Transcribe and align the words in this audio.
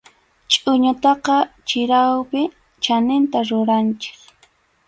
Chʼuñutaqa 0.51 1.37
chirawpi 1.67 2.41
chaninta 2.83 3.39
ruranchik. 3.49 4.19